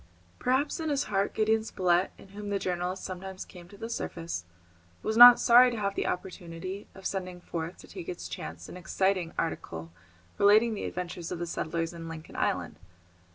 Perhaps 0.39 0.79
in 0.79 0.89
his 0.89 1.03
heart 1.03 1.35
Gideon 1.35 1.63
Spilett, 1.63 2.09
in 2.17 2.29
whom 2.29 2.49
the 2.49 2.57
journalist 2.57 3.03
sometimes 3.03 3.45
came 3.45 3.67
to 3.67 3.77
the 3.77 3.87
surface, 3.87 4.45
was 5.03 5.15
not 5.15 5.39
sorry 5.39 5.69
to 5.69 5.77
have 5.77 5.93
the 5.93 6.07
opportunity 6.07 6.87
of 6.95 7.05
sending 7.05 7.39
forth 7.39 7.77
to 7.77 7.87
take 7.87 8.09
its 8.09 8.27
chance 8.27 8.67
an 8.67 8.77
exciting 8.77 9.31
article 9.37 9.91
relating 10.39 10.73
the 10.73 10.85
adventures 10.85 11.31
of 11.31 11.37
the 11.37 11.45
settlers 11.45 11.93
in 11.93 12.09
Lincoln 12.09 12.35
Island. 12.35 12.77